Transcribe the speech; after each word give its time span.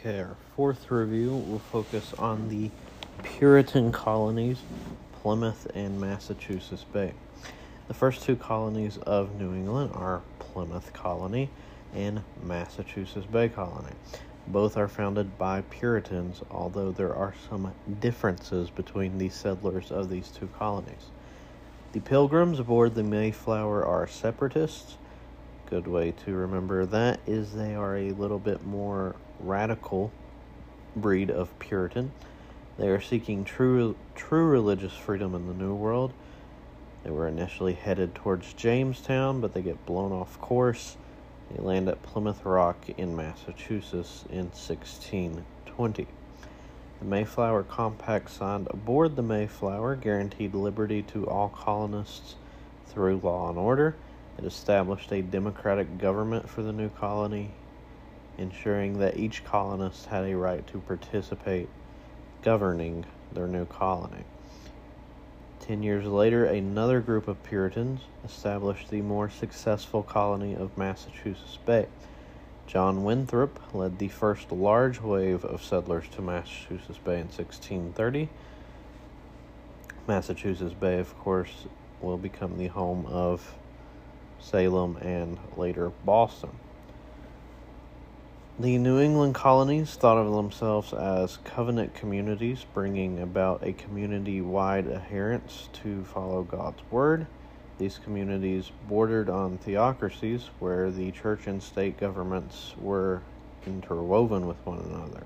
Okay, 0.00 0.20
our 0.20 0.36
fourth 0.56 0.90
review 0.90 1.28
will 1.28 1.58
focus 1.58 2.14
on 2.18 2.48
the 2.48 2.70
Puritan 3.22 3.92
colonies, 3.92 4.62
Plymouth 5.20 5.66
and 5.74 6.00
Massachusetts 6.00 6.86
Bay. 6.90 7.12
The 7.86 7.92
first 7.92 8.22
two 8.22 8.34
colonies 8.34 8.96
of 8.96 9.38
New 9.38 9.52
England 9.52 9.90
are 9.92 10.22
Plymouth 10.38 10.94
Colony 10.94 11.50
and 11.94 12.22
Massachusetts 12.42 13.26
Bay 13.26 13.50
Colony. 13.50 13.92
Both 14.46 14.78
are 14.78 14.88
founded 14.88 15.36
by 15.36 15.60
Puritans, 15.68 16.42
although 16.50 16.92
there 16.92 17.14
are 17.14 17.34
some 17.50 17.74
differences 18.00 18.70
between 18.70 19.18
the 19.18 19.28
settlers 19.28 19.90
of 19.92 20.08
these 20.08 20.30
two 20.30 20.48
colonies. 20.58 21.08
The 21.92 22.00
pilgrims 22.00 22.58
aboard 22.58 22.94
the 22.94 23.02
Mayflower 23.02 23.84
are 23.84 24.06
separatists. 24.06 24.96
Good 25.70 25.86
way 25.86 26.10
to 26.24 26.34
remember 26.34 26.84
that 26.84 27.20
is 27.28 27.52
they 27.52 27.76
are 27.76 27.96
a 27.96 28.10
little 28.10 28.40
bit 28.40 28.66
more 28.66 29.14
radical 29.38 30.10
breed 30.96 31.30
of 31.30 31.56
Puritan. 31.60 32.10
They 32.76 32.88
are 32.88 33.00
seeking 33.00 33.44
true 33.44 33.94
true 34.16 34.46
religious 34.46 34.94
freedom 34.94 35.32
in 35.32 35.46
the 35.46 35.54
New 35.54 35.76
World. 35.76 36.12
They 37.04 37.10
were 37.10 37.28
initially 37.28 37.74
headed 37.74 38.16
towards 38.16 38.52
Jamestown, 38.52 39.40
but 39.40 39.54
they 39.54 39.62
get 39.62 39.86
blown 39.86 40.10
off 40.10 40.40
course. 40.40 40.96
They 41.52 41.62
land 41.62 41.88
at 41.88 42.02
Plymouth 42.02 42.44
Rock 42.44 42.88
in 42.96 43.14
Massachusetts 43.14 44.24
in 44.28 44.46
1620. 44.46 46.08
The 46.98 47.04
Mayflower 47.04 47.62
Compact 47.62 48.28
signed 48.28 48.66
aboard 48.72 49.14
the 49.14 49.22
Mayflower 49.22 49.94
guaranteed 49.94 50.52
liberty 50.52 51.02
to 51.04 51.28
all 51.28 51.48
colonists 51.48 52.34
through 52.88 53.20
law 53.22 53.48
and 53.48 53.56
order. 53.56 53.94
It 54.40 54.46
established 54.46 55.12
a 55.12 55.20
democratic 55.20 55.98
government 55.98 56.48
for 56.48 56.62
the 56.62 56.72
new 56.72 56.88
colony 56.88 57.50
ensuring 58.38 58.98
that 59.00 59.18
each 59.18 59.44
colonist 59.44 60.06
had 60.06 60.24
a 60.24 60.34
right 60.34 60.66
to 60.68 60.78
participate 60.78 61.68
governing 62.42 63.04
their 63.34 63.46
new 63.46 63.66
colony. 63.66 64.24
Ten 65.60 65.82
years 65.82 66.06
later, 66.06 66.46
another 66.46 67.00
group 67.00 67.28
of 67.28 67.42
Puritans 67.44 68.00
established 68.24 68.88
the 68.88 69.02
more 69.02 69.28
successful 69.28 70.02
colony 70.02 70.54
of 70.54 70.78
Massachusetts 70.78 71.58
Bay. 71.66 71.86
John 72.66 73.04
Winthrop 73.04 73.60
led 73.74 73.98
the 73.98 74.08
first 74.08 74.50
large 74.50 75.02
wave 75.02 75.44
of 75.44 75.62
settlers 75.62 76.08
to 76.12 76.22
Massachusetts 76.22 76.98
Bay 77.04 77.16
in 77.16 77.28
1630. 77.28 78.30
Massachusetts 80.08 80.72
Bay, 80.72 80.98
of 80.98 81.18
course, 81.18 81.66
will 82.00 82.16
become 82.16 82.56
the 82.56 82.68
home 82.68 83.04
of 83.04 83.58
Salem 84.40 84.96
and 84.96 85.38
later 85.56 85.92
Boston. 86.04 86.50
The 88.58 88.76
New 88.76 89.00
England 89.00 89.34
colonies 89.34 89.94
thought 89.94 90.18
of 90.18 90.34
themselves 90.34 90.92
as 90.92 91.38
covenant 91.44 91.94
communities, 91.94 92.66
bringing 92.74 93.20
about 93.20 93.66
a 93.66 93.72
community 93.72 94.42
wide 94.42 94.86
adherence 94.86 95.68
to 95.82 96.04
follow 96.04 96.42
God's 96.42 96.82
word. 96.90 97.26
These 97.78 97.98
communities 97.98 98.70
bordered 98.86 99.30
on 99.30 99.56
theocracies 99.56 100.50
where 100.58 100.90
the 100.90 101.10
church 101.12 101.46
and 101.46 101.62
state 101.62 101.98
governments 101.98 102.74
were 102.78 103.22
interwoven 103.66 104.46
with 104.46 104.58
one 104.66 104.80
another. 104.80 105.24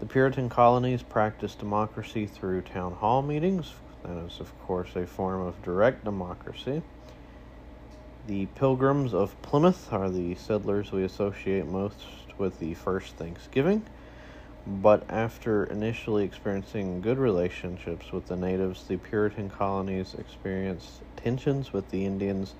The 0.00 0.06
Puritan 0.06 0.48
colonies 0.48 1.02
practiced 1.02 1.58
democracy 1.58 2.26
through 2.26 2.62
town 2.62 2.94
hall 2.94 3.20
meetings. 3.20 3.74
That 4.04 4.16
is, 4.24 4.40
of 4.40 4.58
course, 4.62 4.96
a 4.96 5.06
form 5.06 5.42
of 5.42 5.62
direct 5.62 6.04
democracy. 6.04 6.80
The 8.24 8.46
Pilgrims 8.46 9.14
of 9.14 9.40
Plymouth 9.42 9.92
are 9.92 10.08
the 10.08 10.36
settlers 10.36 10.92
we 10.92 11.02
associate 11.02 11.66
most 11.66 11.98
with 12.38 12.60
the 12.60 12.74
first 12.74 13.16
Thanksgiving, 13.16 13.82
but 14.64 15.02
after 15.10 15.64
initially 15.64 16.22
experiencing 16.22 17.00
good 17.00 17.18
relationships 17.18 18.12
with 18.12 18.28
the 18.28 18.36
natives, 18.36 18.86
the 18.86 18.96
Puritan 18.96 19.50
colonies 19.50 20.14
experienced 20.14 21.02
tensions 21.16 21.72
with 21.72 21.90
the 21.90 22.06
Indians, 22.06 22.54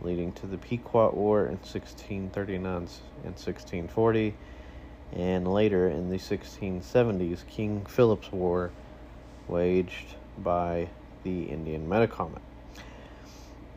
leading 0.00 0.32
to 0.32 0.46
the 0.48 0.58
Pequot 0.58 1.14
War 1.14 1.42
in 1.42 1.52
1639 1.52 2.64
and 2.74 2.88
1640, 3.22 4.34
and 5.12 5.46
later 5.46 5.88
in 5.88 6.10
the 6.10 6.18
1670s, 6.18 7.46
King 7.46 7.86
Philip's 7.86 8.32
War, 8.32 8.72
waged 9.46 10.16
by 10.36 10.88
the 11.22 11.44
Indian 11.44 11.88
Metacomet. 11.88 12.42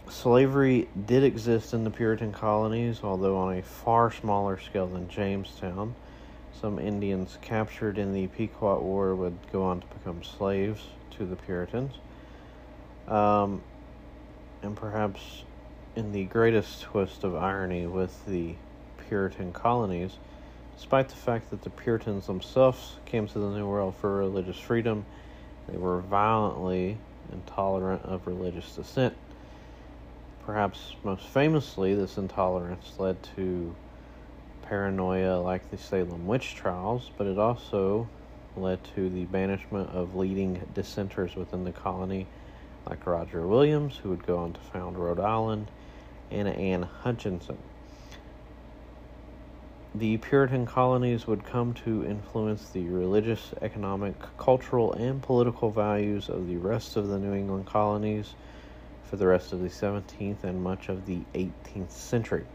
Slavery 0.10 0.90
did 1.06 1.24
exist 1.24 1.74
in 1.74 1.84
the 1.84 1.92
Puritan 1.92 2.32
colonies, 2.32 3.02
although 3.04 3.38
on 3.38 3.58
a 3.58 3.62
far 3.62 4.12
smaller 4.12 4.60
scale 4.60 4.88
than 4.88 5.08
Jamestown. 5.08 5.94
Some 6.60 6.80
Indians 6.80 7.38
captured 7.42 8.00
in 8.00 8.12
the 8.12 8.26
Pequot 8.28 8.82
War 8.82 9.16
would 9.16 9.38
go 9.52 9.64
on 9.64 9.82
to 9.82 9.88
become 9.88 10.24
slaves 10.24 10.88
to 11.12 11.26
the 11.26 11.36
Puritans. 11.36 11.94
Um, 13.08 13.62
and 14.64 14.76
perhaps 14.76 15.44
in 15.96 16.12
the 16.12 16.26
greatest 16.26 16.82
twist 16.82 17.24
of 17.24 17.36
irony 17.36 17.86
with 17.86 18.26
the 18.26 18.56
Puritan 19.08 19.54
colonies, 19.54 20.18
despite 20.76 21.10
the 21.10 21.16
fact 21.16 21.52
that 21.52 21.62
the 21.62 21.70
Puritans 21.70 22.26
themselves 22.26 22.96
came 23.06 23.28
to 23.28 23.40
the 23.40 23.52
New 23.52 23.68
World 23.68 23.96
for 23.96 24.18
religious 24.18 24.60
freedom, 24.60 25.06
they 25.68 25.78
were 25.78 26.02
violently 26.02 26.98
intolerant 27.32 28.02
of 28.06 28.26
religious 28.26 28.76
dissent 28.76 29.16
Perhaps 30.50 30.96
most 31.04 31.28
famously, 31.28 31.94
this 31.94 32.18
intolerance 32.18 32.96
led 32.98 33.22
to 33.36 33.76
paranoia 34.64 35.38
like 35.38 35.70
the 35.70 35.78
Salem 35.78 36.26
witch 36.26 36.56
trials, 36.56 37.12
but 37.20 37.28
it 37.28 37.38
also 37.38 38.08
led 38.58 38.84
to 38.96 39.12
the 39.12 39.26
banishment 39.26 39.92
of 39.92 40.16
leading 40.16 40.60
dissenters 40.74 41.36
within 41.36 41.66
the 41.66 41.72
colony, 41.72 42.26
like 42.90 43.06
Roger 43.06 43.46
Williams, 43.46 43.98
who 43.98 44.10
would 44.10 44.26
go 44.26 44.40
on 44.40 44.54
to 44.54 44.60
found 44.60 44.98
Rhode 44.98 45.20
Island, 45.20 45.70
and 46.32 46.48
Anne 46.48 46.82
Hutchinson. 47.04 47.60
The 49.94 50.18
Puritan 50.18 50.66
colonies 50.66 51.28
would 51.28 51.44
come 51.44 51.76
to 51.86 52.04
influence 52.04 52.70
the 52.70 52.88
religious, 52.88 53.54
economic, 53.62 54.16
cultural, 54.40 54.94
and 54.94 55.22
political 55.22 55.70
values 55.70 56.28
of 56.28 56.48
the 56.48 56.58
rest 56.58 56.98
of 56.98 57.08
the 57.08 57.20
New 57.20 57.36
England 57.36 57.68
colonies 57.68 58.34
for 59.10 59.16
the 59.18 59.26
rest 59.26 59.54
of 59.54 59.60
the 59.60 59.68
17th 59.70 60.44
and 60.44 60.62
much 60.62 60.88
of 60.88 61.06
the 61.06 61.26
18th 61.34 61.92
century. 61.92 62.46